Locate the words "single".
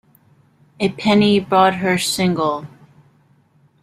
2.11-2.65